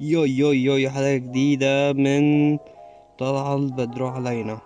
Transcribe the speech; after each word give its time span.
yo 0.00 0.24
yo 0.24 0.52
yo 0.52 0.90
حلقة 0.90 1.16
جديدة 1.16 1.92
من 1.92 2.58
طلع 3.18 3.54
البدر 3.54 4.06
علينا. 4.06 4.58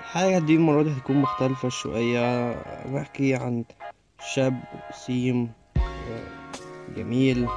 الحلقة 0.00 0.38
دي 0.38 0.54
المرة 0.54 0.82
دي 0.82 0.90
هتكون 0.90 1.16
مختلفة 1.16 1.68
شوية. 1.68 2.52
بحكي 2.86 3.34
عن 3.34 3.64
شاب 4.34 4.60
وسيم 4.92 5.52
جميل 6.96 7.48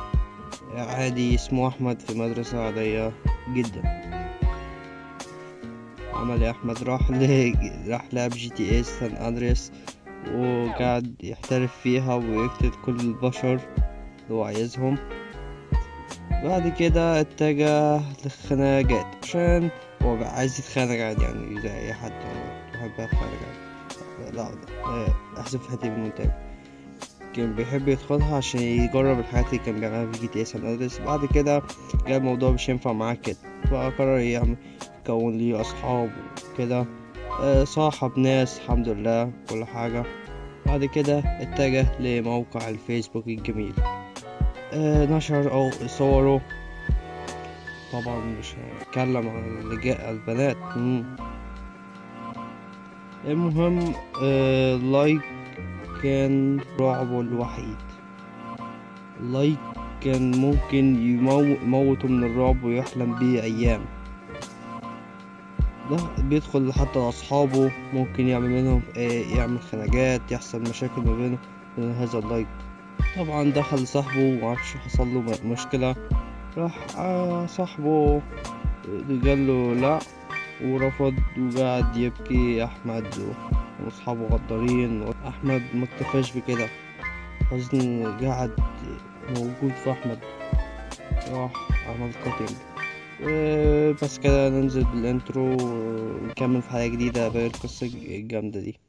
عادي 0.75 1.35
اسمه 1.35 1.67
أحمد 1.67 1.99
في 1.99 2.19
مدرسة 2.19 2.61
عادية 2.65 3.11
جدا. 3.53 3.81
عمل 6.13 6.43
إيه؟ 6.43 6.51
أحمد 6.51 6.83
راح 6.83 7.11
ل... 7.11 7.53
راح 7.91 8.05
لعب 8.13 8.29
GTA 8.29 8.79
San 8.79 9.15
Andreas 9.15 9.71
وقعد 10.35 11.15
يحترف 11.23 11.77
فيها 11.77 12.15
ويقتل 12.15 12.71
كل 12.85 12.99
البشر 12.99 13.53
اللي 13.53 14.31
هو 14.31 14.43
عايزهم. 14.43 14.97
بعد 16.43 16.73
كده 16.79 17.21
اتجه 17.21 18.01
للخناقات 18.25 19.05
عشان 19.23 19.69
هو 20.01 20.15
بقى 20.15 20.35
عايز 20.35 20.59
يتخانق 20.59 20.99
عادي 21.03 21.23
يعني 21.23 21.61
زي 21.61 21.77
أي 21.79 21.93
حد 21.93 22.11
بيحب 22.71 22.91
يتخانق 22.91 23.13
عادي. 23.21 24.35
لا 24.37 24.41
لا 24.41 25.07
أحذف 25.39 25.71
هاتي 25.71 25.89
بالمونتاج 25.89 26.29
كان 27.35 27.55
بيحب 27.55 27.87
يدخلها 27.87 28.35
عشان 28.37 28.59
يجرب 28.61 29.19
الحاجات 29.19 29.45
اللي 29.53 29.59
كان 29.65 29.79
بيعملها 29.79 30.11
في 30.11 30.19
GTA 30.21 30.41
San 30.41 30.55
Andreas. 30.55 30.99
بعد 30.99 31.25
كده 31.25 31.61
جه 32.07 32.17
الموضوع 32.17 32.51
مش 32.51 32.69
ينفع 32.69 32.91
معاه 32.93 33.13
كده. 33.13 33.37
فقرر 33.71 34.17
يعمل 34.19 34.55
يكون 35.03 35.37
ليه 35.37 35.61
أصحاب 35.61 36.11
وكده. 36.53 36.85
آه، 37.41 37.63
صاحب 37.63 38.19
ناس 38.19 38.59
الحمد 38.59 38.89
لله 38.89 39.31
كل 39.49 39.65
حاجة. 39.65 40.03
بعد 40.65 40.85
كده 40.85 41.19
اتجه 41.19 41.99
لموقع 41.99 42.69
الفيسبوك 42.69 43.27
الجميل. 43.27 43.73
نشر 44.77 45.51
أو 45.51 45.71
صوره. 45.71 46.41
طبعا 47.93 48.19
مش 48.39 48.53
هتكلم 48.81 49.29
عن 49.29 49.57
اللجاء 49.61 50.11
البنات. 50.11 50.57
المهم 53.27 53.93
آه، 54.23 54.75
لايك 54.75 55.21
كان 56.03 56.59
رعبه 56.79 57.21
الوحيد. 57.21 57.75
لايك 59.23 59.57
كان 60.01 60.37
ممكن 60.37 60.95
يمو- 60.95 61.63
يموته 61.63 62.07
من 62.07 62.23
الرعب 62.23 62.63
ويحلم 62.63 63.15
بيه 63.19 63.41
أيام. 63.43 63.81
ده 65.91 65.97
بيدخل 66.23 66.73
حتى 66.73 66.99
لأصحابه 66.99 67.71
ممكن 67.93 68.27
يعمل 68.27 68.49
منهم 68.49 68.81
آه، 68.97 69.37
يعمل 69.37 69.59
خناقات 69.71 70.21
يحصل 70.31 70.61
مشاكل 70.61 71.01
ما 71.01 71.15
بينه 71.15 71.37
هذا 72.01 72.19
ال 72.19 72.25
like 72.25 72.47
طبعا 73.17 73.51
دخل 73.51 73.87
صاحبه 73.87 74.21
ومعرفش 74.21 74.73
حصل 74.85 75.07
له 75.13 75.23
مشكلة. 75.45 75.95
راح 76.57 76.77
آه 76.97 77.45
صاحبه 77.45 78.21
قال 79.25 79.47
له 79.47 79.73
لا 79.73 79.99
ورفض 80.63 81.13
وقعد 81.55 81.97
يبكي. 81.97 82.63
أحمد 82.63 83.07
وأصحابه 83.83 84.27
غدارين 84.27 85.05
أحمد 85.27 85.63
مكتفاش 85.73 86.37
بكده. 86.37 86.67
حزن 87.51 88.03
قعد 88.21 88.51
موجود 89.29 89.71
في 89.83 89.91
أحمد. 89.91 90.19
راح 91.31 91.51
عمل 91.89 92.11
cutting 92.25 92.55
بس 94.01 94.17
كده 94.17 94.49
ننزل 94.49 94.83
بال 94.83 95.04
intro 95.04 95.57
ونكمل 95.61 96.61
في 96.61 96.69
حلقة 96.69 96.87
جديدة 96.87 97.27
باقي 97.27 97.45
القصة 97.45 97.87
الجامدة 97.87 98.59
دي. 98.59 98.79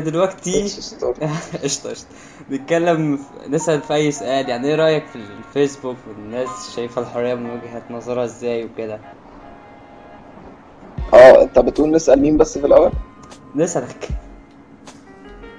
دلوقتي 0.00 0.62
قشطة 1.64 1.90
قشطة. 1.90 2.06
نتكلم 2.50 3.18
نسأل 3.48 3.82
في 3.82 3.94
أي 3.94 4.12
سؤال 4.12 4.48
يعني 4.48 4.68
إيه 4.68 4.74
رأيك 4.74 5.06
في 5.06 5.16
الفيسبوك 5.16 5.96
والناس 6.08 6.76
شايفة 6.76 7.02
الحرية 7.02 7.34
من 7.34 7.50
وجهة 7.50 7.82
نظرها 7.90 8.24
إزاي 8.24 8.64
وكده؟ 8.64 9.00
آه 11.14 11.42
أنت 11.42 11.58
بتقول 11.58 11.90
نسأل 11.90 12.20
مين 12.20 12.36
بس 12.36 12.58
في 12.58 12.66
الأول؟ 12.66 12.92
نسألك. 13.54 14.08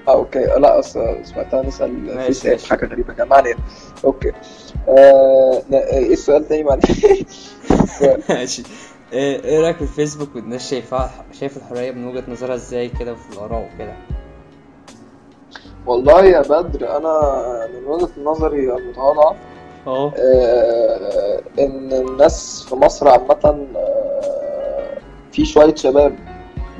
آه 0.08 0.12
okay. 0.12 0.38
لا 0.44 0.78
اصل 0.78 1.16
سمعتها 1.22 1.62
نسأل 1.62 2.18
في 2.26 2.32
سؤال 2.32 2.52
ماشي. 2.52 2.68
حاجة 2.70 2.86
غريبة. 2.86 3.12
كمان 3.14 3.32
علينا 3.32 3.58
okay. 4.04 4.32
آه 4.88 5.62
إيه 5.72 6.12
السؤال 6.12 6.48
تاني؟ 6.48 6.62
معلش. 6.64 6.86
ماشي. 8.28 8.62
إيه 9.12 9.44
إيه 9.44 9.60
رأيك 9.60 9.76
في 9.76 9.82
الفيسبوك 9.82 10.36
والناس 10.36 10.70
شايفة 10.70 11.10
شايفة 11.32 11.60
الحرية 11.60 11.90
من 11.90 12.06
وجهة 12.06 12.24
نظرها 12.28 12.54
إزاي 12.54 12.88
كده 12.88 13.14
في 13.14 13.32
الآراء 13.36 13.70
وكده؟ 13.74 13.92
والله 15.86 16.24
يا 16.24 16.40
بدر 16.42 16.96
أنا 16.96 17.20
من 17.74 17.86
وجهة 17.86 18.08
نظري 18.24 18.72
المتواضعة 18.76 19.36
أه 19.86 20.12
آه 20.16 21.40
إن 21.58 21.92
الناس 21.92 22.62
في 22.68 22.74
مصر 22.74 23.08
عامة 23.08 23.66
آه 23.76 24.98
في 25.32 25.44
شوية 25.44 25.74
شباب 25.74 26.14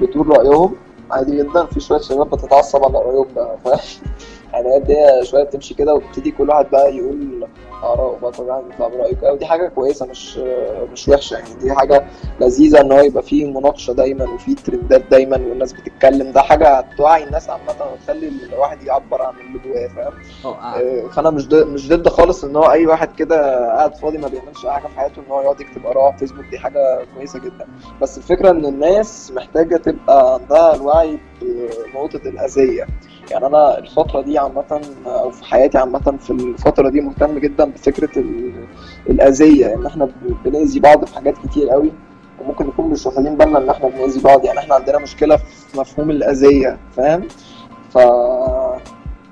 بتقول 0.00 0.28
رأيهم 0.28 0.76
عادي 1.12 1.36
جدا 1.36 1.66
في 1.66 1.80
شوية 1.80 2.00
شباب 2.00 2.30
بتتعصب 2.30 2.84
على 2.84 2.98
بقى 3.34 3.58
فاهم؟ 3.64 3.78
يعني 4.52 4.74
قد 4.74 4.90
إيه 4.90 5.22
شوية 5.22 5.42
بتمشي 5.44 5.74
كده 5.74 5.94
وبتبتدي 5.94 6.30
كل 6.30 6.48
واحد 6.48 6.70
بقى 6.70 6.96
يقول 6.96 7.46
آراء 7.82 8.18
بقى 8.22 8.32
طبعا 8.32 8.62
يطلع 8.74 8.88
برأيه 8.88 9.14
كده. 9.14 9.32
ودي 9.32 9.46
حاجة 9.46 9.68
كويسة 9.68 10.06
مش 10.06 10.38
مش 10.92 11.08
وحشة 11.08 11.34
يعني. 11.34 11.54
دي 11.62 11.72
حاجة 11.72 12.04
لذيذة 12.40 12.80
إن 12.80 12.92
هو 12.92 13.00
يبقى 13.00 13.22
فيه 13.22 13.46
مناقشة 13.52 13.92
دايما 13.92 14.30
وفيه 14.30 14.56
ترندات 14.56 15.02
دايما 15.10 15.36
والناس 15.36 15.72
بتتكلم. 15.72 16.32
ده 16.32 16.40
حاجة 16.42 16.68
هتوعي 16.78 17.24
الناس 17.24 17.50
عامة 17.50 17.74
وتخلي 17.92 18.30
الواحد 18.52 18.82
يعبر 18.82 19.22
عن 19.22 19.34
اللي 19.34 19.58
جواه 19.64 19.88
فاهم؟ 19.88 20.12
أه 20.44 20.56
آه، 20.76 21.08
فأنا 21.08 21.30
مش 21.30 21.48
ضد 21.48 21.66
مش 21.66 21.88
ضد 21.88 22.08
خالص 22.08 22.44
إن 22.44 22.56
هو 22.56 22.70
أي 22.70 22.86
واحد 22.86 23.14
كده 23.16 23.66
قاعد 23.76 23.94
فاضي 23.96 24.18
ما 24.18 24.28
بيعملش 24.28 24.66
حاجة 24.66 24.86
في 24.86 24.98
حياته 24.98 25.20
إن 25.20 25.30
هو 25.32 25.42
يقعد 25.42 25.60
يكتب 25.60 25.86
آراء 25.86 26.02
على 26.04 26.18
فيسبوك 26.18 26.44
دي 26.50 26.58
حاجة 26.58 27.04
كويسة 27.16 27.38
جدا. 27.38 27.66
بس 28.02 28.18
الفكرة 28.18 28.50
إن 28.50 28.64
الناس 28.66 29.32
محتاجة 29.36 29.76
تبقى 29.76 30.34
عندها 30.34 30.74
الوعي 30.74 31.18
بنقطة 31.94 32.28
الأذية. 32.28 32.86
يعني 33.32 33.46
أنا 33.46 33.78
الفترة 33.78 34.20
دي 34.20 34.38
عامة 34.38 34.80
أو 35.06 35.30
في 35.30 35.44
حياتي 35.44 35.78
عامة 35.78 36.16
في 36.20 36.30
الفترة 36.30 36.88
دي 36.88 37.00
مهتم 37.00 37.38
جدا 37.38 37.64
بفكرة 37.64 38.18
ال- 38.18 38.66
الأذية 39.10 39.74
إن 39.74 39.86
إحنا 39.86 40.08
بنأذي 40.44 40.80
بعض 40.80 41.04
في 41.04 41.14
حاجات 41.14 41.34
كتير 41.46 41.68
قوي 41.70 41.92
وممكن 42.40 42.66
نكون 42.66 42.90
مش 42.90 43.06
واخدين 43.06 43.36
بالنا 43.36 43.58
إن 43.58 43.68
إحنا 43.70 43.88
بنأذي 43.88 44.20
بعض 44.20 44.44
يعني 44.44 44.58
إحنا 44.58 44.74
عندنا 44.74 44.98
مشكلة 44.98 45.36
في 45.36 45.78
مفهوم 45.80 46.10
الأذية 46.10 46.78
فاهم؟ 46.96 47.22
ف 47.90 47.98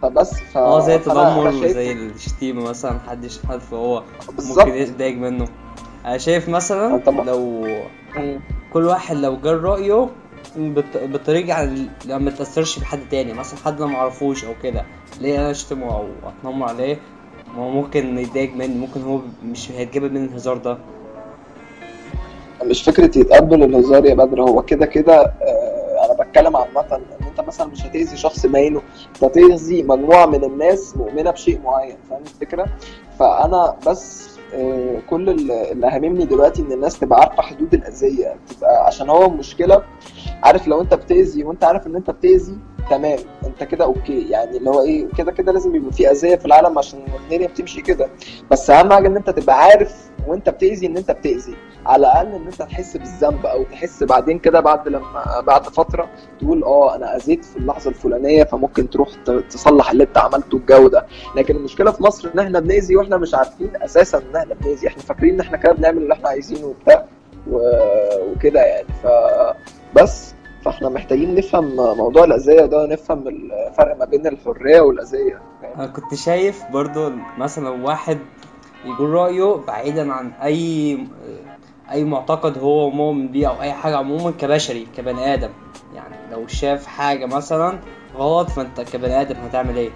فبس 0.03 0.35
ف... 0.53 0.57
آه 0.59 0.81
زي 0.81 0.95
التذمر 0.97 1.47
وزي 1.49 1.93
الشتيمة 1.93 2.63
مثلا 2.69 2.99
حد 3.09 3.25
يشتم 3.25 3.49
حد 3.49 3.59
فهو 3.59 4.03
ممكن 4.49 4.75
يتضايق 4.75 5.17
منه. 5.17 5.45
أنا 6.07 6.19
شايف 6.19 6.49
مثلا 6.49 7.01
لو. 7.27 7.67
كل 8.73 8.85
واحد 8.85 9.17
لو 9.17 9.37
جال 9.37 9.65
رأيه 9.65 10.09
عن 11.53 11.89
لما 12.05 12.19
ما 12.19 12.31
تأثرش 12.31 12.79
بحد 12.79 13.01
تاني 13.11 13.33
مثلا 13.33 13.59
حد 13.59 13.81
أنا 13.81 13.91
معرفوش 13.93 14.45
أو 14.45 14.53
كده 14.63 14.85
ليه 15.21 15.39
أنا 15.41 15.51
اشتمه 15.51 15.95
أو 15.97 16.07
أتنمر 16.29 16.69
عليه 16.69 16.99
ما 17.57 17.63
هو 17.63 17.71
ممكن 17.71 18.19
يتضايق 18.19 18.55
مني 18.55 18.75
ممكن 18.79 19.03
هو 19.03 19.21
مش 19.45 19.71
هيتقبل 19.71 20.11
من 20.13 20.25
الهزار 20.25 20.57
ده 20.57 20.79
مش 22.65 22.83
فكرة 22.83 23.19
يتقبل 23.19 23.63
الهزار 23.63 24.07
يا 24.07 24.15
بدر 24.15 24.43
هو 24.43 24.63
كده 24.63 24.87
كده 24.87 25.21
آه، 25.23 26.05
أنا 26.05 26.25
بتكلم 26.25 26.57
عامة 26.57 26.87
إن 26.93 27.27
أنت 27.29 27.41
مثلا 27.41 27.67
مش 27.67 27.87
هتأذي 27.87 28.17
شخص 28.17 28.47
بعينه 28.47 28.83
أنت 29.15 29.25
هتأذي 29.25 29.83
مجموعة 29.83 30.27
من 30.27 30.45
الناس 30.45 30.97
مؤمنة 30.97 31.31
بشيء 31.31 31.61
معين 31.61 31.97
فاهم 32.11 32.23
الفكرة؟ 32.23 32.67
فأنا 33.19 33.77
بس 33.87 34.30
كل 35.11 35.29
اللي 35.29 35.87
هاممني 35.87 36.25
دلوقتي 36.25 36.63
إن 36.63 36.73
الناس 36.73 36.99
تبقى 36.99 37.21
عارفة 37.21 37.43
حدود 37.43 37.75
الأذية 37.75 38.37
تبقى 38.57 38.87
عشان 38.87 39.11
هو 39.11 39.27
المشكلة 39.27 39.83
عارف 40.43 40.69
لو 40.69 40.81
أنت 40.81 40.95
بتأذي 40.95 41.45
وأنت 41.45 41.65
عارف 41.65 41.87
إن 41.87 41.97
أنت 41.97 42.11
بتأذي 42.11 42.59
تمام 42.91 43.19
أنت 43.47 43.65
كده 43.65 43.85
أوكي. 43.85 44.29
يعني 44.31 44.57
اللي 44.57 44.71
هو 44.71 44.81
إيه 44.83 45.07
كده 45.19 45.33
كده 45.33 45.53
لازم 45.53 45.75
يبقى 45.77 45.93
في 45.93 46.11
أذية 46.11 46.37
في 46.37 46.47
العالم 46.47 46.79
عشان 46.79 47.01
الدنيا 47.25 47.47
بتمشي 47.49 47.81
كده. 47.83 48.09
بس 48.51 48.71
أهم 48.71 48.93
حاجة 48.93 49.07
إن 49.09 49.17
أنت 49.17 49.31
تبقى 49.31 49.59
عارف 49.59 50.10
وأنت 50.27 50.49
بتأذي 50.49 50.87
إن 50.87 50.97
أنت 50.97 51.11
بتأذي. 51.11 51.55
على 51.87 52.01
الأقل 52.07 52.27
ان 52.27 52.47
انت 52.47 52.63
تحس 52.63 52.97
بالذنب 52.97 53.47
أو 53.47 53.63
تحس 53.65 54.03
بعدين 54.03 54.39
كده 54.39 54.61
بعد 54.61 54.89
لما 54.89 55.41
بعد 55.47 55.65
فترة 55.65 56.09
تقول 56.41 56.65
آه 56.65 56.97
أنا 56.97 57.17
أذيت 57.17 57.45
في 57.45 57.57
اللحظة 57.57 57.91
الفلانية 57.91 58.45
فممكن 58.45 58.91
تروح 58.91 59.09
تصلح 59.51 59.91
اللي 59.91 60.05
انت 60.05 60.19
عملته 60.19 60.57
الجو 60.57 60.89
ده. 60.89 61.07
لكن 61.37 61.57
المشكلة 61.57 61.91
في 61.91 62.03
مصر 62.03 62.31
إن 62.35 62.39
إحنا 62.39 62.61
بنأذي 62.61 62.97
وإحنا 62.97 63.17
مش 63.17 63.35
عارفين 63.35 63.71
أساسا 63.83 64.19
إن 64.19 64.37
إحنا 64.37 64.55
بنأذي. 64.55 64.89
إحنا 64.89 65.03
فاكرين 65.03 65.35
إن 65.35 65.41
إحنا 65.41 65.57
كده 65.57 65.73
بنعمل 65.73 65.99
اللي 66.03 66.15
إحنا 66.15 66.29
عايزينه 66.29 66.67
وبتاع 66.67 67.05
وكده 68.31 68.61
يعني. 68.61 68.87
ف 69.03 69.07
بس 69.97 70.35
فاحنا 70.65 70.89
محتاجين 70.89 71.35
نفهم 71.35 71.77
موضوع 71.77 72.25
الأذية 72.25 72.61
ده 72.67 72.79
ونفهم 72.79 73.29
الفرق 73.29 73.97
ما 73.97 74.05
بين 74.05 74.27
الحرية 74.27 74.81
والأذية. 74.81 75.41
أنا 75.77 75.87
كنت 75.87 76.15
شايف 76.15 76.63
برضو 76.73 77.11
مثلا 77.39 77.85
واحد 77.85 78.19
يقول 78.85 79.11
رأيه 79.11 79.55
بعيدا 79.67 80.13
عن 80.13 80.33
أي 80.43 80.99
أي 81.91 82.05
معتقد 82.05 82.59
هو 82.59 82.91
مؤمن 82.91 83.29
بيه 83.29 83.49
أو 83.49 83.63
أي 83.63 83.73
حاجة 83.73 83.97
عموما 83.97 84.31
كبشري 84.31 84.87
كبني 84.97 85.35
آدم. 85.35 85.51
يعني 85.95 86.15
لو 86.33 86.47
شاف 86.47 86.87
حاجة 86.87 87.27
مثلا 87.27 87.79
غلط 88.17 88.51
فأنت 88.51 88.81
كبني 88.81 89.21
آدم 89.21 89.37
هتعمل 89.37 89.77
إيه؟ 89.77 89.91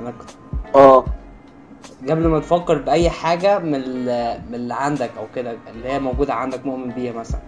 أنا 0.00 0.10
كنت 0.10 0.30
آه. 0.76 1.04
قبل 2.08 2.26
ما 2.26 2.38
تفكر 2.40 2.78
بأي 2.78 3.10
حاجة 3.10 3.58
من 3.58 3.70
من 4.48 4.54
اللي 4.54 4.74
عندك 4.74 5.10
أو 5.18 5.26
كده 5.34 5.56
اللي 5.70 5.88
هي 5.88 5.98
موجودة 6.00 6.34
عندك 6.34 6.66
مؤمن 6.66 6.90
بيها 6.90 7.12
مثلا. 7.12 7.40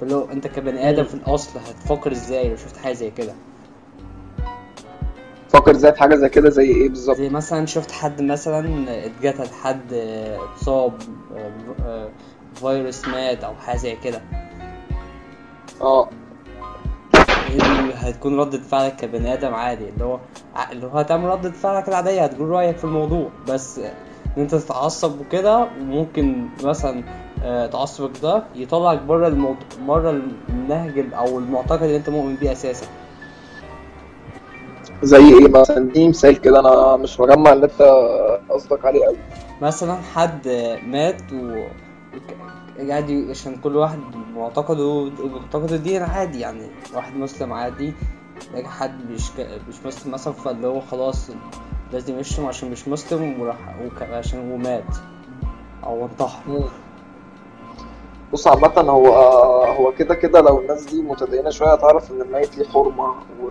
فلو 0.00 0.28
أنت 0.32 0.46
كبني 0.46 0.90
آدم 0.90 1.04
في 1.04 1.14
الأصل 1.14 1.58
هتفكر 1.58 2.12
إزاي 2.12 2.48
لو 2.50 2.56
شفت 2.56 2.76
حاجة 2.76 2.92
زي 2.92 3.10
كده؟ 3.10 3.32
فكر 5.52 5.70
إزاي 5.70 5.92
في 5.92 5.98
حاجة 6.00 6.14
زي 6.14 6.28
كده 6.28 6.50
زي 6.50 6.64
إيه 6.64 6.88
بالظبط؟ 6.88 7.16
زي 7.16 7.28
مثلا 7.28 7.66
شفت 7.66 7.90
حد 7.90 8.22
مثلا 8.22 8.84
اتقتل 9.06 9.52
حد 9.54 9.92
اتصاب 9.92 10.92
فيروس 12.54 13.08
مات 13.08 13.44
أو 13.44 13.54
حاجة 13.54 13.76
زي 13.76 13.96
كده. 13.96 14.20
آه. 15.80 16.08
إيه 17.50 17.92
هتكون 17.94 18.40
ردة 18.40 18.58
فعلك 18.58 18.96
كبني 18.96 19.32
آدم 19.34 19.54
عادي 19.54 19.88
اللي 19.88 20.04
هو 20.04 20.18
اللي 20.72 20.86
هو 20.86 20.98
هتعمل 20.98 21.24
ردة 21.24 21.50
فعلك 21.50 21.88
العادية 21.88 22.24
هتقول 22.24 22.48
رأيك 22.48 22.76
في 22.76 22.84
الموضوع. 22.84 23.28
بس 23.48 23.78
إن 23.78 24.42
أنت 24.42 24.54
تتعصب 24.54 25.20
وكده 25.20 25.68
وممكن 25.80 26.46
مثلا 26.64 27.02
آه، 27.44 27.66
تعصبك 27.66 28.10
ده 28.22 28.42
يطلعك 28.54 29.02
بره 29.02 29.28
الموضوع 29.28 29.56
بره 29.86 30.10
النهج 30.48 30.98
ال- 30.98 31.14
أو 31.14 31.38
المعتقد 31.38 31.82
اللي 31.82 31.96
أنت 31.96 32.10
مؤمن 32.10 32.36
بيه 32.36 32.52
أساسا. 32.52 32.86
زي 35.02 35.34
إيه 35.34 35.48
مثلا؟ 35.48 35.92
دي 35.92 36.08
مثال 36.08 36.40
كده 36.40 36.60
أنا 36.60 36.96
مش 36.96 37.20
مجمع 37.20 37.52
اللي 37.52 37.64
انت 37.66 37.82
قصدك 38.50 38.84
عليه 38.84 39.04
قوي. 39.06 39.16
مثلا 39.62 39.94
حد 40.14 40.48
مات 40.86 41.22
و 41.32 41.36
وك- 42.16 42.88
قاعد 42.90 43.10
ي- 43.10 43.30
عشان 43.30 43.56
كل 43.56 43.76
واحد 43.76 43.98
معتقده 44.36 45.10
معتقده 45.24 45.76
دين 45.76 46.02
عادي 46.02 46.40
يعني 46.40 46.66
واحد 46.94 47.16
مسلم 47.16 47.52
عادي 47.52 47.92
لقى 48.54 48.68
حد 48.68 49.10
مش 49.10 49.30
مش 49.68 49.86
مسلم 49.86 50.12
مثلا 50.12 50.32
فاللي 50.32 50.66
هو 50.66 50.80
خلاص 50.80 51.30
لازم 51.92 52.18
يشتم 52.18 52.46
عشان 52.46 52.70
مش 52.70 52.88
مسلم 52.88 53.40
وراح 53.40 53.56
عشان 54.12 54.52
ومات 54.52 54.84
أو 55.84 56.04
انتحر. 56.04 56.62
بص 58.32 58.46
عامة 58.48 58.80
هو 58.80 59.06
هو 59.66 59.92
كده 59.92 60.14
كده 60.14 60.40
لو 60.40 60.60
الناس 60.60 60.84
دي 60.84 61.02
متدينة 61.02 61.50
شوية 61.50 61.72
هتعرف 61.72 62.10
إن 62.10 62.20
الميت 62.20 62.58
ليه 62.58 62.68
حرمة 62.68 63.04
و- 63.04 63.48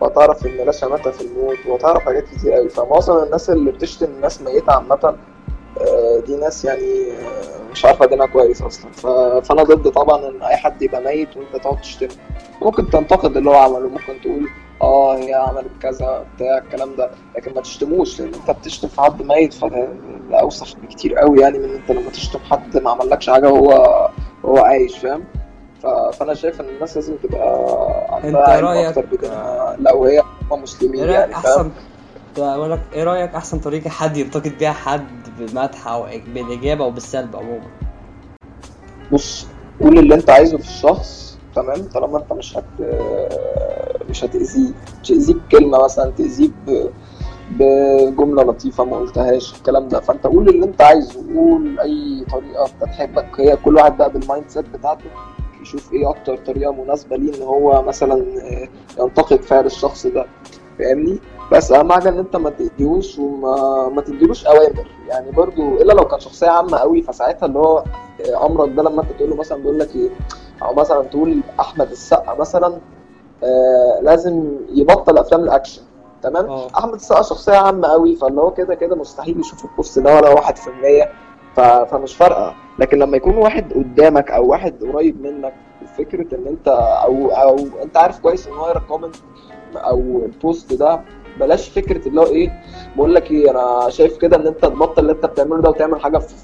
وهتعرف 0.00 0.46
إن 0.46 0.56
لا 0.56 0.72
شماتة 0.72 1.10
في 1.10 1.20
الموت 1.24 1.56
وهتعرف 1.68 2.02
حاجات 2.02 2.24
كتير 2.24 2.56
أوي. 2.56 2.68
فمعظم 2.68 3.22
الناس 3.24 3.50
اللي 3.50 3.70
بتشتم 3.72 4.06
الناس 4.06 4.42
ميتة 4.42 4.72
عامة 4.72 5.16
آه، 5.80 6.20
دي 6.26 6.36
ناس 6.36 6.64
يعني 6.64 7.10
آه، 7.12 7.70
مش 7.72 7.84
عارفة 7.84 8.06
دينها 8.06 8.26
كويس 8.26 8.62
أصلا. 8.62 8.92
ف- 8.92 9.06
فأنا 9.46 9.62
ضد 9.62 9.90
طبعا 9.90 10.28
إن 10.28 10.42
أي 10.42 10.56
حد 10.56 10.82
يبقى 10.82 11.00
ميت 11.02 11.36
وأنت 11.36 11.56
تقعد 11.56 11.80
تشتمه. 11.80 12.10
ممكن 12.62 12.90
تنتقد 12.90 13.36
اللي 13.36 13.50
هو 13.50 13.54
عمله 13.54 13.88
ممكن 13.88 14.20
تقول 14.22 14.48
آه 14.82 15.16
هي 15.16 15.34
عملت 15.34 15.70
كذا 15.82 16.26
بتاع 16.36 16.58
الكلام 16.58 16.96
ده 16.96 17.10
لكن 17.36 17.54
ما 17.54 17.60
تشتموش 17.60 18.20
لأن 18.20 18.32
أنت 18.34 18.50
بتشتم 18.58 18.88
في 18.88 19.00
حد 19.00 19.22
ميت 19.22 19.54
فده 19.54 19.88
ده 20.30 20.40
أوسخ 20.40 20.76
بكتير 20.76 21.18
قوي 21.18 21.40
يعني 21.40 21.58
من 21.58 21.74
أنت 21.74 21.90
لما 21.90 22.10
تشتم 22.10 22.38
حد 22.38 22.76
ما 22.78 22.90
عملكش 22.90 23.30
حاجة 23.30 23.48
وهو 23.50 24.08
هو 24.44 24.58
عايش 24.58 24.98
فاهم؟ 24.98 25.24
فأنا 25.82 26.34
شايف 26.34 26.60
إن 26.60 26.68
الناس 26.68 26.96
لازم 26.96 27.14
تبقى 27.22 27.48
أنت 28.24 28.24
عندها 28.36 28.48
علم 28.48 28.66
رأيك- 28.66 28.88
أكتر 28.98 29.06
بدينها 29.16 29.76
لو 29.80 30.04
هي 30.04 30.22
مسلمين 30.50 31.04
رأيك 31.04 31.10
يعني 31.14 31.34
أحسن؟ 31.34 31.70
بقول 32.36 32.70
لك 32.70 32.80
إيه 32.92 33.04
رأيك 33.04 33.34
أحسن 33.34 33.58
طريقة 33.58 33.90
حد 33.90 34.16
ينتقد 34.16 34.58
بيها 34.58 34.72
حد 34.72 35.06
بالمدح 35.38 35.88
أو 35.88 36.06
بالإجابة 36.34 36.84
أو 36.84 36.90
بالسلب 36.90 37.36
عموما؟ 37.36 37.66
بص 39.12 39.46
قول 39.80 39.98
اللي 39.98 40.14
أنت 40.14 40.30
عايزه 40.30 40.58
في 40.58 40.64
الشخص 40.68 41.38
تمام؟ 41.54 41.82
طالما 41.94 42.18
أنت 42.18 42.32
مش 42.32 42.56
هت 42.56 42.64
مش 44.10 44.24
هتأذيه 44.24 44.70
مش 45.02 45.10
هتأذيه 45.10 45.34
بكلمة 45.34 45.84
مثلا 45.84 46.10
تأذيه 46.10 46.48
ب... 46.66 46.88
بجملة 47.50 48.42
لطيفة 48.42 48.84
ما 48.84 48.96
قلتهاش 48.96 49.54
الكلام 49.54 49.88
ده. 49.88 50.00
فأنت 50.00 50.26
قول 50.26 50.48
اللي 50.48 50.64
أنت 50.66 50.82
عايزه 50.82 51.34
قول 51.34 51.80
أي 51.80 52.24
طريقة 52.32 52.64
انت 52.64 52.84
تحبك. 52.92 53.40
هي 53.40 53.56
كل 53.56 53.74
واحد 53.76 53.96
بقى 53.96 54.10
بال 54.12 54.44
mindset 54.48 54.68
بتاعته. 54.68 55.04
يشوف 55.66 55.92
إيه 55.92 56.10
أكتر 56.10 56.36
طريقة 56.36 56.72
مناسبة 56.72 57.16
ليه 57.16 57.34
ان 57.36 57.42
هو 57.42 57.82
مثلا 57.82 58.14
آه، 58.42 58.68
ينتقد 59.02 59.42
فعل 59.42 59.66
الشخص 59.66 60.06
ده. 60.06 60.26
فاهمني؟ 60.78 61.18
بس 61.52 61.72
اهم 61.72 61.92
حاجة 61.92 62.08
ان 62.08 62.18
انت 62.18 62.36
ما 62.36 62.50
تديهوش 62.50 63.18
وما 63.18 63.88
ما 63.88 64.02
تديلوش 64.02 64.46
اوامر. 64.46 64.86
يعني 65.08 65.30
برضو 65.30 65.76
الا 65.76 65.92
لو 65.92 66.04
كان 66.04 66.20
شخصية 66.20 66.48
عامة 66.48 66.78
قوي 66.78 67.02
فساعتها 67.02 67.46
اللي 67.46 67.58
هو 67.58 67.78
آه، 67.78 68.46
امرك 68.46 68.70
ده 68.76 68.82
لما 68.82 69.02
انت 69.02 69.10
تقول 69.12 69.30
له 69.30 69.36
مثلا 69.36 69.58
بيقول 69.58 69.78
لك 69.78 69.96
إيه؟ 69.96 70.10
أو 70.62 70.74
مثلا 70.74 71.02
تقول 71.02 71.40
احمد 71.60 71.90
السقا 71.90 72.34
مثلا 72.34 72.78
آه 73.44 74.00
لازم 74.02 74.56
يبطل 74.74 75.18
افلام 75.18 75.40
الاكشن. 75.44 75.82
تمام؟ 76.22 76.46
آه. 76.46 76.68
احمد 76.78 76.94
السقا 76.94 77.22
شخصية 77.22 77.56
عامة 77.56 77.88
قوي 77.88 78.16
فاللي 78.16 78.40
هو 78.40 78.50
كده 78.50 78.74
كده 78.74 78.96
مستحيل 78.96 79.40
يشوف 79.40 79.64
ال 79.64 79.71
post 79.71 79.98
ده 79.98 80.16
ولا 80.16 80.28
واحد 80.28 80.56
في 80.56 80.70
المية. 80.70 81.10
ف... 81.56 81.60
فمش 81.60 82.16
فارقة. 82.16 82.54
لكن 82.78 82.98
لما 82.98 83.16
يكون 83.16 83.34
واحد 83.36 83.72
قدامك 83.72 84.30
أو 84.30 84.46
واحد 84.46 84.84
قريب 84.84 85.22
منك 85.22 85.54
فكرة 85.98 86.34
إن 86.38 86.46
أنت 86.46 86.68
أو 87.04 87.28
أو 87.28 87.56
أنت 87.82 87.96
عارف 87.96 88.18
كويس 88.20 88.46
إن 88.46 88.52
هو 88.52 88.80
comment 88.88 89.16
أو 89.76 90.22
ال 90.26 90.35
post 90.35 90.72
ده 90.74 91.00
بلاش 91.40 91.68
فكرة 91.68 92.08
اللي 92.08 92.20
هو 92.20 92.26
إيه 92.26 92.62
بقول 92.96 93.14
لك 93.14 93.30
إيه 93.30 93.50
أنا 93.50 93.90
شايف 93.90 94.16
كده 94.16 94.36
إن 94.36 94.46
أنت 94.46 94.62
تبطل 94.62 95.02
اللي 95.02 95.12
أنت 95.12 95.26
بتعمله 95.26 95.60
ده 95.62 95.68
وتعمل 95.70 96.00
حاجة 96.00 96.18
في 96.18 96.34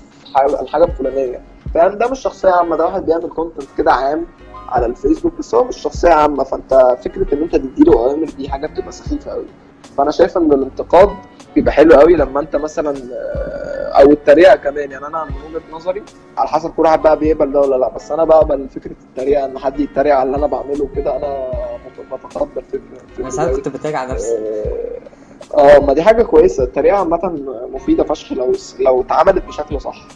الحاجة 0.62 0.84
الفلانية. 0.84 1.40
فاهم؟ 1.74 1.98
ده 1.98 2.08
مش 2.10 2.20
شخصية 2.20 2.48
عامة 2.48 2.76
ده 2.76 2.84
واحد 2.86 3.06
بيعمل 3.06 3.28
content 3.28 3.68
كده 3.78 3.92
عام 3.92 4.26
على 4.68 4.86
الفيسبوك 4.86 5.32
بس 5.38 5.54
هو 5.54 5.64
مش 5.64 5.76
شخصية 5.76 6.08
عامة. 6.10 6.44
فأنت 6.44 6.96
فكرة 7.04 7.34
إن 7.34 7.42
أنت 7.42 7.56
تديله 7.56 7.92
اوامر 7.92 8.24
دي 8.38 8.48
حاجة 8.48 8.66
بتبقى 8.66 8.92
سخيفة 8.92 9.30
قوي 9.30 9.44
فانا 9.98 10.10
شايف 10.10 10.36
ان 10.36 10.52
الانتقاد 10.52 11.08
بيبقى 11.54 11.72
حلو 11.72 11.92
قوي 11.94 12.14
لما 12.16 12.40
انت 12.40 12.56
مثلا 12.56 12.90
آه، 13.12 14.02
أو 14.02 14.10
التريقة 14.10 14.56
كمان. 14.56 14.90
يعني 14.90 15.06
أنا 15.06 15.24
من 15.24 15.30
وجهة 15.54 15.62
نظري 15.72 16.02
على 16.36 16.48
حسب 16.48 16.70
كل 16.70 16.82
واحد 16.82 17.02
بقى 17.02 17.18
بيقبل 17.18 17.52
ده 17.52 17.60
ولا 17.60 17.76
لأ. 17.76 17.88
بس 17.88 18.12
أنا 18.12 18.24
بقبل 18.24 18.68
فكرة 18.68 18.92
التريقة 19.10 19.44
إن 19.44 19.58
حد 19.58 19.80
يتريق 19.80 20.14
على 20.14 20.26
اللي 20.26 20.36
أنا 20.36 20.46
بعمله 20.46 20.84
وكده. 20.84 21.16
أنا 21.16 21.50
بتقبل 22.10 22.62
فكرة 22.62 22.80
أنا 23.20 23.30
ساعات. 23.30 23.56
كنت 23.56 23.68
بتراجع 23.68 23.98
على 23.98 24.12
نفسي. 24.12 24.38
آه 25.54 25.78
ما 25.78 25.92
دي 25.92 26.02
حاجة 26.02 26.22
كويسة. 26.22 26.64
التريقة 26.64 26.96
عامة 26.96 27.42
مفيدة 27.72 28.04
فشخ 28.04 28.32
لو 28.32 28.52
لو 28.80 29.00
اتعملت 29.00 29.44
بشكل 29.44 29.80
صح. 29.80 30.06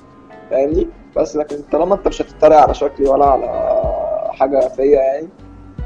فاهمني؟ 0.50 0.88
بس 1.16 1.36
لكن 1.36 1.56
طالما 1.72 1.94
أنت 1.94 2.08
مش 2.08 2.22
هتتريق 2.22 2.58
على 2.58 2.74
شكلي 2.74 3.08
ولا 3.08 3.26
على 3.26 3.48
حاجة 4.32 4.68
فيا 4.68 5.00
يعني 5.00 5.28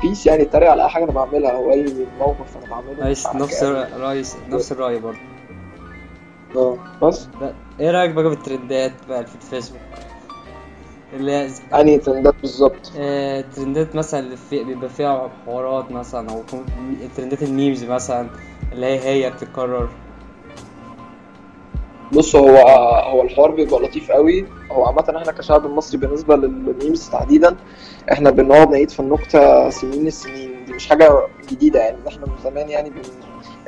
بيس 0.03 0.27
يعني 0.27 0.43
اتريق 0.43 0.71
على 0.71 0.85
أي 0.85 0.89
حاجة 0.89 1.05
أنا 1.05 1.13
بعملها 1.13 1.51
أو 1.51 1.73
أي 1.73 2.07
موقف 2.19 2.57
أنا 2.57 2.67
بعمله. 2.67 3.11
نفس 3.11 3.27
نفس. 3.35 3.63
الرأي 3.63 4.23
نفس 4.49 4.73
الرأي 4.73 4.99
برضه. 4.99 5.19
آه 6.57 6.79
بس. 7.03 7.29
إيه 7.81 7.91
رأيك 7.91 8.11
بقى 8.11 8.25
بالترندات 8.25 8.93
بقى 9.09 9.27
في 9.27 9.35
الفيسبوك؟ 9.35 9.81
اللي 11.13 11.33
هي 11.33 11.49
أنهي 11.75 11.99
ترندات 11.99 12.35
بالظبط؟ 12.43 12.93
آه، 12.99 13.41
ترندات 13.57 13.97
مثلا 13.97 14.21
اللي 14.21 14.37
في 14.37 14.65
بيبقى 14.65 14.89
فيها 14.89 15.31
حوارات 15.47 15.93
مثلا 15.93 16.31
أو 16.31 16.43
ترندات 17.17 17.43
ال 17.43 17.50
memes 17.50 17.85
مثلا 17.85 18.27
اللي 18.73 18.87
هي 18.87 19.01
هي 19.01 19.31
بتتكرر. 19.31 19.89
بص 22.13 22.37
هو 22.37 22.57
هو 23.07 23.23
الحوار 23.23 23.51
بيبقى 23.51 23.81
لطيف 23.81 24.11
قوي. 24.11 24.47
هو 24.73 24.85
عامة 24.85 25.05
إحنا 25.17 25.33
كشعب 25.33 25.67
مصري 25.67 25.99
بالنسبة 25.99 26.37
لل 26.37 26.57
memes 26.57 27.09
تحديدا 27.11 27.57
إحنا 28.13 28.31
بنقعد 28.31 28.71
نعيد 28.71 28.91
في 28.91 29.01
النكتة 29.01 29.71
سنين 29.71 30.07
السنين 30.07 30.65
دي 30.65 30.73
مش 30.73 30.89
حاجة 30.89 31.27
جديدة 31.51 31.81
يعني 31.81 31.97
إحنا 32.09 32.27
من 32.27 32.33
زمان 32.45 32.69
يعني 32.69 32.91
بن... 32.91 33.01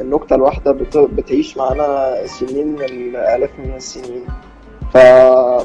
النكتة 0.01 0.35
الواحدة 0.37 0.73
بت... 0.73 0.97
بتعيش 0.97 1.57
معانا 1.57 2.17
سنين 2.27 2.75
الآلاف 2.81 3.51
من 3.59 3.75
السنين. 3.77 4.27
ف... 4.93 4.97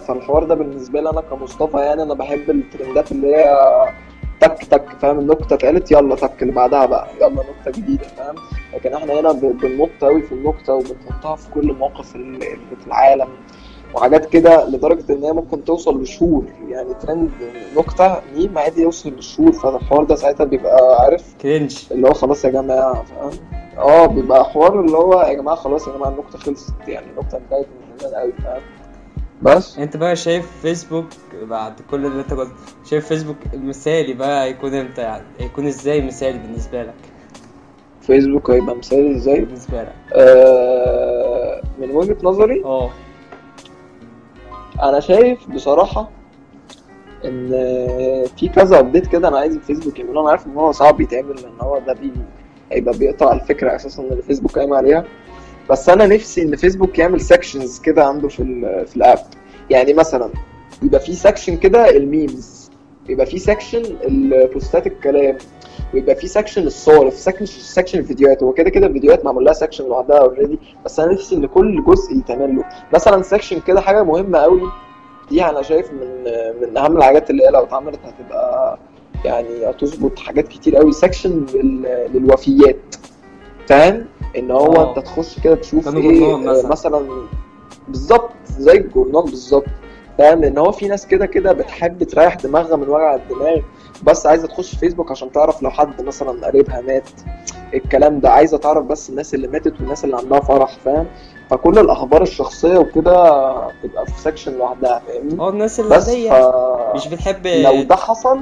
فالحوار 0.07 0.43
ده 0.43 0.55
بالنسبة 0.55 1.01
لي 1.01 1.09
أنا 1.09 1.21
كمصطفى 1.21 1.77
يعني 1.77 2.03
أنا 2.03 2.13
بحب 2.13 2.49
الترندات 2.49 3.11
اللي 3.11 3.35
هي 3.35 3.55
تك 4.41 4.63
تك 4.71 4.85
فاهم؟ 5.01 5.19
النكتة 5.19 5.53
اتقالت 5.53 5.91
يلا 5.91 6.15
تك 6.15 6.41
اللي 6.41 6.53
بعدها 6.53 6.85
بقى 6.85 7.07
يلا 7.21 7.29
نكتة 7.43 7.81
جديدة 7.81 8.03
فاهم؟ 8.07 8.35
لكن 8.73 8.93
إحنا 8.93 9.19
هنا 9.19 9.31
بننط 9.31 9.89
قوي 10.01 10.21
في 10.21 10.31
النكتة 10.31 10.73
وبنحطها 10.73 11.35
في 11.35 11.49
كل 11.51 11.73
مواقف 11.73 12.15
ال- 12.15 12.21
اللي 12.35 12.75
في 12.81 12.87
العالم 12.87 13.27
وحاجات 13.95 14.25
كده 14.25 14.65
لدرجة 14.69 15.13
إن 15.13 15.23
هي 15.23 15.31
ممكن 15.33 15.63
توصل 15.63 16.01
لشهور. 16.01 16.43
يعني 16.67 16.93
ترند 16.93 17.29
نكتة 17.77 18.21
ميم 18.35 18.57
عادي 18.57 18.81
يوصل 18.81 19.09
لشهور 19.13 19.51
فالحوار 19.51 20.03
ده 20.03 20.15
ساعتها 20.15 20.43
بيبقى 20.43 21.01
عارف؟ 21.03 21.35
cringe. 21.41 21.77
اللي 21.91 22.07
هو 22.09 22.13
خلاص 22.13 22.45
يا 22.45 22.49
جماعة 22.49 23.03
فاهم؟ 23.03 23.31
آه 23.77 24.05
بيبقى 24.05 24.45
حوار 24.45 24.79
اللي 24.79 24.97
هو 24.97 25.21
يا 25.21 25.33
جماعة 25.33 25.55
خلاص 25.57 25.87
يا 25.87 25.93
جماعة 25.93 26.09
النكتة 26.09 26.37
خلصت 26.39 26.73
يعني 26.87 27.05
النكتة 27.11 27.37
انتهت 27.37 27.67
من 27.91 27.97
زمان 27.99 28.13
قوي 28.21 28.31
فاهم؟ 28.31 28.61
بس؟ 29.41 29.77
انت 29.79 29.97
بقى 29.97 30.15
شايف 30.15 30.51
فيسبوك 30.61 31.05
بعد 31.41 31.73
كل 31.91 32.05
اللي 32.05 32.21
انت 32.21 32.33
قلت 32.33 32.51
شايف 32.85 33.07
فيسبوك 33.07 33.37
المثالي 33.53 34.13
بقى 34.13 34.43
هيكون 34.43 34.73
إمتى 34.73 35.01
يعني؟ 35.01 35.23
هيكون 35.39 35.67
إزاي 35.67 36.01
مثالي 36.01 36.37
بالنسبة 36.39 36.83
لك؟ 36.83 36.93
فيسبوك 38.01 38.49
هيبقى 38.49 38.75
مثالي 38.75 39.15
إزاي؟ 39.15 39.39
بالنسبة 39.41 39.81
لك. 39.81 39.93
آه 40.13 41.61
من 41.81 41.91
وجهة 41.91 42.17
نظري 42.23 42.63
آه. 42.65 42.89
أنا 44.83 44.99
شايف 44.99 45.49
بصراحة 45.49 46.09
إن 47.25 47.49
في 48.37 48.49
كذا 48.49 48.79
update 48.79 49.07
كده 49.07 49.27
أنا 49.27 49.37
عايز 49.39 49.55
الفيسبوك 49.55 49.99
يعمله 49.99 50.21
أنا 50.21 50.29
عارف 50.29 50.47
إن 50.47 50.55
هو 50.55 50.71
صعب 50.71 51.01
يتعمل 51.01 51.35
لأن 51.35 51.59
هو 51.61 51.79
ده 51.87 51.93
بي 51.93 52.11
هيبقى 52.71 52.97
بيقطع 52.97 53.33
الفكرة 53.33 53.75
أساسا 53.75 54.03
اللي 54.03 54.21
فيسبوك 54.21 54.51
قايم 54.59 54.73
عليها. 54.73 55.03
بس 55.69 55.89
أنا 55.89 56.07
نفسي 56.07 56.41
إن 56.41 56.55
فيسبوك 56.55 56.99
يعمل 56.99 57.21
sections 57.21 57.79
كده 57.79 58.05
عنده 58.05 58.27
في 58.27 58.37
في 58.87 58.97
ال 58.97 59.03
app 59.03 59.19
يعني 59.69 59.93
مثلا 59.93 60.29
يبقى 60.83 60.99
في 60.99 61.13
section 61.15 61.57
كده 61.57 61.89
ال 61.89 62.03
memes 62.03 62.71
يبقى 63.09 63.25
في 63.25 63.39
section 63.39 63.83
البوستات 64.07 64.87
الكلام 64.87 65.37
ويبقى 65.93 66.15
في 66.15 66.27
section 66.27 66.67
الصور 66.67 67.09
في 67.11 67.17
section 67.17 67.45
section 67.45 67.99
الفيديوهات. 67.99 68.43
هو 68.43 68.53
كده 68.53 68.69
كده 68.69 68.87
الفيديوهات 68.87 69.25
معمول 69.25 69.45
لها 69.45 69.53
section 69.53 69.85
لوحدها 69.85 70.17
already 70.19 70.59
بس 70.85 70.99
أنا 70.99 71.13
نفسي 71.13 71.35
إن 71.35 71.45
كل 71.45 71.83
جزء 71.83 72.15
يتعمل 72.17 72.55
له. 72.55 72.63
مثلا 72.93 73.21
section 73.23 73.59
كده 73.59 73.81
حاجة 73.81 74.03
مهمة 74.03 74.39
قوي 74.39 74.61
دي 75.29 75.43
أنا 75.45 75.61
شايف 75.61 75.91
من 75.93 76.23
من 76.61 76.77
أهم 76.77 76.97
الحاجات 76.97 77.29
اللي 77.29 77.43
هي 77.43 77.49
لو 77.49 77.63
اتعملت 77.63 77.99
هتبقى 78.05 78.77
يعني 79.25 79.65
هتظبط 79.69 80.19
حاجات 80.19 80.47
كتير 80.47 80.75
قوي 80.75 80.91
section 80.91 81.45
للوفيات. 82.13 82.95
فاهم؟ 83.67 84.05
إن 84.35 84.51
هو 84.51 84.75
آه. 84.75 84.89
أنت 84.89 85.05
تخش 85.05 85.39
كده 85.39 85.55
تشوف 85.55 85.95
إيه 85.95 86.33
آه، 86.33 86.37
مثلا. 86.37 86.69
مثلا 86.69 87.07
بالظبط 87.87 88.29
زي 88.57 88.77
الجورنال 88.77 89.21
بالظبط. 89.23 89.65
فاهم؟ 90.17 90.41
لأن 90.41 90.57
هو 90.57 90.71
في 90.71 90.87
ناس 90.87 91.07
كده 91.07 91.25
كده 91.25 91.53
بتحب 91.53 92.03
تريح 92.03 92.35
دماغها 92.35 92.75
من 92.75 92.89
وجع 92.89 93.15
الدماغ 93.15 93.57
بس 94.03 94.25
عايزة 94.25 94.47
تخش 94.47 94.75
فيسبوك 94.75 95.11
عشان 95.11 95.31
تعرف 95.31 95.61
لو 95.61 95.69
حد 95.69 96.01
مثلا 96.01 96.47
قريبها 96.47 96.81
مات. 96.81 97.09
الكلام 97.73 98.19
ده 98.19 98.29
عايزة 98.29 98.57
تعرف 98.57 98.85
بس 98.85 99.09
الناس 99.09 99.33
اللي 99.33 99.47
ماتت 99.47 99.73
والناس 99.79 100.05
اللي 100.05 100.17
عندها 100.17 100.39
فرح 100.39 100.77
فاهم؟ 100.85 101.07
فكل 101.49 101.79
الأخبار 101.79 102.21
الشخصية 102.21 102.77
وكده 102.77 103.13
تبقى 103.83 104.05
في 104.05 104.21
section 104.21 104.57
لوحدها 104.57 105.01
فاهمني؟ 105.07 105.39
آه 105.39 105.49
الناس 105.49 105.81
بس 105.81 106.09
ف... 106.09 106.33
مش 106.95 107.07
بتحب 107.07 107.47
لو 107.47 107.83
ده 107.83 107.95
حصل 107.95 108.39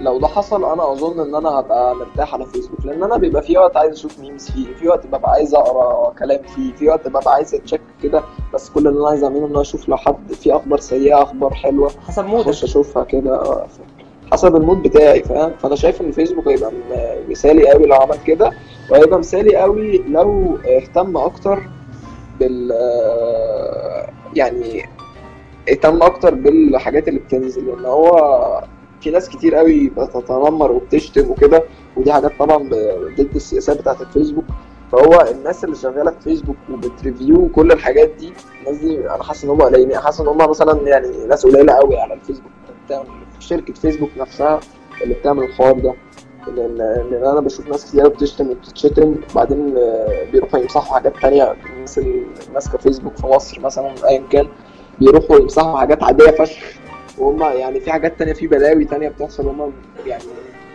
لو 0.00 0.18
ده 0.18 0.26
حصل 0.26 0.64
أنا 0.64 0.92
أظن 0.92 1.20
إن 1.20 1.34
أنا 1.34 1.48
هبقى 1.48 1.94
مرتاح 1.96 2.34
على 2.34 2.46
فيسبوك 2.46 2.86
لأن 2.86 3.02
أنا 3.02 3.16
بيبقى 3.16 3.42
في 3.42 3.58
وقت 3.58 3.76
عايز 3.76 3.92
أشوف 3.92 4.18
memes 4.20 4.50
فيه 4.50 4.74
في 4.74 4.88
وقت 4.88 5.06
ببقى 5.06 5.30
عايز 5.30 5.54
أقرأ 5.54 6.12
كلام 6.18 6.42
فيه 6.42 6.72
في 6.72 6.88
وقت 6.88 7.08
ببقى 7.08 7.32
عايز 7.34 7.54
ا 7.54 7.58
check 7.58 7.80
كده 8.02 8.22
بس 8.54 8.70
كل 8.70 8.86
اللي 8.88 9.00
أنا 9.00 9.08
عايز 9.08 9.24
أعمله 9.24 9.46
إن 9.46 9.50
أنا 9.50 9.60
أشوف 9.60 9.88
لو 9.88 9.96
حد 9.96 10.32
في 10.32 10.56
أخبار 10.56 10.80
سيئة 10.80 11.22
أخبار 11.22 11.54
حلوة 11.54 11.90
حسب 12.08 12.24
mood 12.24 12.39
ك. 12.39 12.46
أخش 12.48 12.64
أشوفها 12.64 13.04
كده 13.04 13.34
آه، 13.42 13.66
حسب 14.32 14.56
ال 14.56 14.61
mood 14.61 14.82
بتاعي 14.82 15.22
فاهم؟ 15.22 15.52
فأنا 15.58 15.76
شايف 15.76 16.00
إن 16.00 16.12
فيسبوك 16.12 16.48
هيبقى 16.48 16.72
مثالي 17.28 17.68
قوي 17.70 17.86
لو 17.86 17.94
عمل 17.96 18.18
كده 18.26 18.50
وهيبقى 18.90 19.18
مثالي 19.18 19.56
قوي 19.56 19.98
لو 19.98 20.58
اهتم 20.66 21.16
أكتر 21.16 21.62
بال 22.40 22.72
آه، 22.72 24.08
يعني 24.34 24.84
اهتم 25.70 26.02
أكتر 26.02 26.34
بالحاجات 26.34 27.08
اللي 27.08 27.20
بتنزل 27.20 27.66
لأن 27.66 27.84
هو 27.84 28.62
في 29.00 29.10
ناس 29.10 29.28
كتير 29.28 29.54
قوي 29.54 29.88
بتتنمر 29.88 30.72
وبتشتم 30.72 31.30
وكده 31.30 31.62
ودي 31.96 32.12
حاجات 32.12 32.32
طبعا 32.38 32.68
ضد 33.18 33.34
السياسات 33.34 33.80
بتاعت 33.80 34.00
الفيسبوك. 34.00 34.44
فهو 34.92 35.26
الناس 35.30 35.64
اللي 35.64 35.76
شغالة 35.76 36.10
في 36.10 36.20
فيسبوك 36.20 36.56
وبتريفيو 36.72 37.48
كل 37.48 37.72
الحاجات 37.72 38.10
دي 38.18 38.32
الناس 38.60 38.80
دي 38.80 39.10
أنا 39.10 39.22
حاسس 39.22 39.44
إن 39.44 39.50
هم 39.50 39.62
قليلين. 39.62 39.90
يعني 39.90 40.04
حاسس 40.04 40.20
إن 40.20 40.26
هم 40.26 40.50
مثلا 40.50 40.88
يعني 40.88 41.26
ناس 41.26 41.46
قليلة 41.46 41.72
قوي 41.72 41.96
على 41.96 42.14
الفيسبوك. 42.14 42.52
بتعمل 42.86 43.06
شركة 43.40 43.74
فيسبوك 43.74 44.10
نفسها 44.16 44.60
اللي 45.02 45.14
بتعمل 45.14 45.42
الحوار 45.44 45.78
ده. 45.80 45.94
لأن 46.46 46.76
لأن 47.10 47.24
أنا 47.24 47.40
بشوف 47.40 47.68
ناس 47.68 47.86
كتير 47.86 48.08
بتشتم 48.08 48.50
وبتتشتم. 48.50 49.14
وبعدين 49.32 49.74
آه، 49.78 50.30
بيروحوا 50.32 50.60
يمسحوا 50.60 50.94
حاجات 50.94 51.12
تانية. 51.22 51.56
الناس 51.76 51.98
اللي 51.98 52.26
ماسكة 52.54 52.78
فيسبوك 52.78 53.16
في 53.16 53.26
مصر 53.26 53.60
مثلا 53.60 53.94
ايا 54.08 54.22
كان 54.30 54.48
بيروحوا 55.00 55.38
يمسحوا 55.38 55.78
حاجات 55.78 56.02
عادية 56.02 56.30
فشخ. 56.30 56.64
وهم 57.18 57.42
يعني 57.42 57.80
في 57.80 57.92
حاجات 57.92 58.18
تانية 58.18 58.32
في 58.32 58.46
بلاوي 58.46 58.84
تانية 58.84 59.08
بتحصل 59.08 59.48
هم 59.48 59.72
يعني 60.06 60.24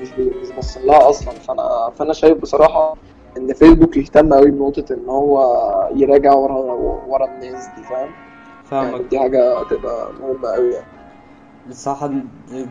مش 0.01 0.09
مش 0.41 0.51
باصين 0.55 0.85
لها 0.85 1.09
أصلا. 1.09 1.33
فأنا 1.39 1.91
فأنا 1.95 2.13
شايف 2.13 2.37
بصراحة 2.37 2.97
إن 3.37 3.53
فيسبوك 3.53 3.97
يهتم 3.97 4.33
قوي 4.33 4.51
بنقطة 4.51 4.93
إن 4.93 5.09
هو 5.09 5.39
يراجع 5.95 6.33
ورا 6.33 6.57
ورا 7.07 7.25
الناس 7.25 7.67
دي 7.67 7.83
فاهم؟ 7.83 7.99
يعني 8.71 8.91
فاهمك 8.91 9.01
دي 9.09 9.19
حاجة 9.19 9.59
هتبقى 9.59 10.13
مهمة 10.19 10.49
قوي 10.49 10.71
يعني. 10.73 10.85
الصراحة 11.69 12.11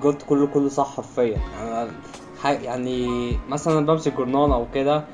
قلت 0.02 0.22
كله 0.22 0.46
كله 0.46 0.68
صح 0.68 0.96
حرفيا. 0.96 1.38
يعني 2.44 2.64
يعني 2.64 3.32
مثلا 3.48 3.86
بمسك 3.86 4.12
جورنال 4.16 4.52
أو 4.52 4.64
كده 4.74 5.04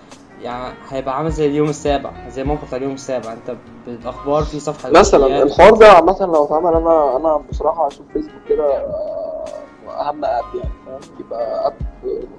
يعني 0.42 0.74
هيبقى 0.88 1.16
عامل 1.16 1.30
زي 1.30 1.46
اليوم 1.46 1.68
السابع 1.68 2.28
زي 2.28 2.44
موقع 2.44 2.62
بتاع 2.66 2.78
اليوم 2.78 2.92
السابع. 2.92 3.32
انت 3.32 3.56
بالأخبار 3.86 4.42
في 4.42 4.60
صفحة 4.60 4.90
مثلا 4.90 5.26
الوفيات. 5.26 5.46
الحوار 5.46 5.74
ده 5.74 5.88
عامة 5.92 6.16
لو 6.20 6.44
اتعمل 6.44 6.74
أنا 6.74 7.16
أنا 7.16 7.36
بصراحة 7.50 7.86
أشوف 7.86 8.06
فيسبوك 8.12 8.42
كده 8.48 8.64
آه، 8.76 9.44
أهم 9.88 10.24
app 10.24 10.44
يعني 10.54 10.70
فاهم؟ 10.86 11.00
يبقى 11.20 11.66
app 11.66 11.74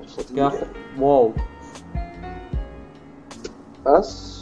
خطير 0.07 0.37
يعني. 0.37 0.53
wow. 0.99 1.31
بس. 3.85 4.37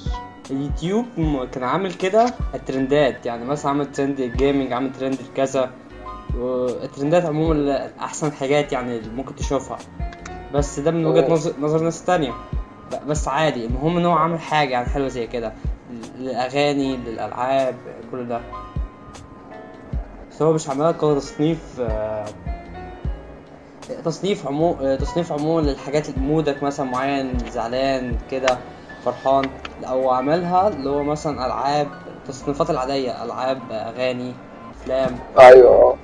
اليوتيوب 0.52 1.06
كان 1.52 1.64
عامل 1.64 1.94
كده 1.94 2.26
الترندات 2.56 3.26
يعني 3.26 3.46
مثلا 3.46 3.72
عامل 3.72 3.92
trend 3.92 4.20
ال 4.20 4.27
gaming 4.27 4.74
عامل 4.74 4.92
ترند 4.94 5.18
الكذا 5.30 5.70
والترندات 6.40 7.26
عموما 7.26 7.90
أحسن 8.00 8.32
حاجات 8.32 8.72
يعني 8.74 8.98
اللي 8.98 9.14
ممكن 9.14 9.36
تشوفها. 9.36 9.78
بس 10.54 10.80
ده 10.80 10.92
من 10.92 11.06
وجهة 11.06 11.22
أوه. 11.22 11.32
نظر, 11.32 11.54
نظر 11.60 11.80
ناس 11.84 12.06
تانية. 12.06 12.34
بس 13.08 13.28
عادي 13.28 13.66
المهم 13.66 13.98
إن 13.98 14.06
هو 14.06 14.14
عامل 14.14 14.40
حاجة 14.40 14.70
يعني 14.70 14.86
حلوة 14.86 15.08
زي 15.08 15.28
كده 15.28 15.54
للأغاني 16.20 16.98
للألعاب 16.98 17.76
كل 18.12 18.28
ده. 18.28 18.42
بس 20.32 20.42
هو 20.42 20.54
مش 20.54 20.70
عاملها 20.70 20.92
كتصنيف 20.92 21.80
آه، 21.80 22.26
تصنيف 24.06 24.48
عمو 24.48 24.96
تصنيف 24.96 25.32
عموما 25.32 25.62
للحاجات 25.62 26.18
مودك 26.18 26.64
مثلا 26.64 26.86
معين 26.86 27.34
زعلان 27.52 28.18
كده 28.32 28.58
فرحان. 29.06 29.50
لا 29.82 29.90
هو 29.90 30.12
عملها 30.12 30.68
اللي 30.68 30.90
هو 30.90 31.04
مثلا 31.04 31.46
ألعاب 31.46 31.88
التصنيفات 32.08 32.70
العادية 32.70 33.24
ألعاب 33.24 33.62
أغاني 33.72 34.34
أفلام. 34.82 35.20
أيوه. 35.40 35.98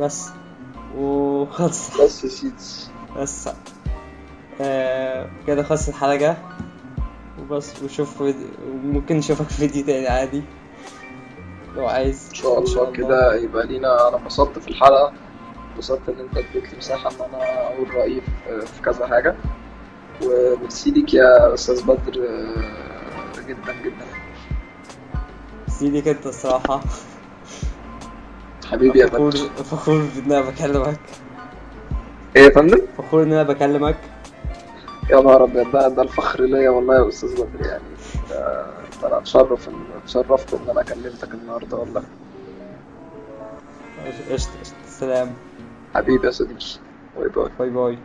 بس. 0.00 0.28
وخلص. 0.98 2.00
بس 2.00 2.24
يا 2.24 2.28
سيدي. 2.28 2.54
بس. 3.16 3.48
آه 4.60 5.28
كده 5.46 5.62
خلص 5.62 5.88
الحلقة. 5.88 6.36
وبس 7.40 7.82
وشوف 7.82 8.22
ممكن 8.84 9.16
نشوفك 9.16 9.48
في 9.48 9.54
فيديو 9.54 9.84
تاني 9.84 10.08
عادي. 10.08 10.42
لو 11.76 11.86
عايز. 11.86 12.28
إن 12.28 12.34
شاء 12.34 12.58
الله 12.58 12.92
كده 12.92 13.34
يبقى 13.34 13.66
لينا 13.66 14.08
أنا 14.08 14.16
انبسطت 14.16 14.58
في 14.58 14.68
الحلقة. 14.68 15.12
انبسطت 15.74 16.08
إن 16.08 16.20
أنت 16.20 16.36
اديت 16.36 16.72
لي 16.72 16.78
مساحة 16.78 17.10
إن 17.10 17.34
أنا 17.34 17.66
أقول 17.66 17.94
رأيي 17.94 18.20
في 18.46 18.82
كذا 18.84 19.06
حاجة. 19.06 19.34
وميرسي 20.22 20.90
ليك 20.90 21.14
يا 21.14 21.54
أستاذ 21.54 21.82
بدر 21.82 22.26
آه، 22.28 23.40
جدا 23.48 23.72
جدا. 23.84 24.06
سيديك 25.68 26.08
أنت 26.08 26.26
الصراحة. 26.26 26.80
حبيبي 28.66 28.98
يا 28.98 29.06
بدر. 29.06 29.30
فخور 29.64 29.94
إن 29.94 30.32
أنا 30.32 30.40
بكلمك. 30.40 31.00
إيه 32.36 32.42
يا 32.44 32.50
فندم؟ 32.50 32.78
فخور 32.98 33.22
إن 33.22 33.32
أنا 33.32 33.42
بكلمك. 33.42 33.96
يا 35.10 35.20
نهار 35.20 35.44
أبيض. 35.44 35.72
ده 35.72 35.88
ده 35.88 36.02
الفخر 36.02 36.40
ليا 36.44 36.70
والله 36.70 36.94
يا 36.94 37.08
أستاذ 37.08 37.32
بدر 37.34 37.66
يعني. 37.66 37.84
ده 39.02 39.08
أنا 39.08 39.18
اتشرف 39.18 39.68
اتشرفت 40.02 40.54
إن 40.54 40.70
أنا 40.70 40.82
كلمتك 40.82 41.34
النهارده 41.34 41.76
والله. 41.76 42.02
قشطة 44.30 44.60
قشطة. 44.60 44.76
سلام. 44.86 45.32
حبيبي 45.94 46.26
يا 46.26 46.30
صديقي 46.32 46.66
bye 47.18 47.28
bye. 47.28 47.50
bye 47.58 47.70
bye. 47.70 47.98